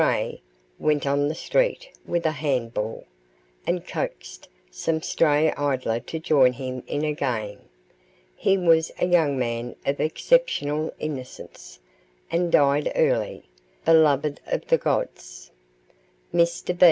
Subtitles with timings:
[0.03, 0.41] A.
[0.79, 3.03] went on the street with a handball,
[3.67, 7.59] and coaxed some stray idler to join him in a game.
[8.35, 11.77] He was a young man of exceptional innocence,
[12.31, 13.43] and died early,
[13.85, 15.51] beloved of the gods.
[16.33, 16.75] Mr.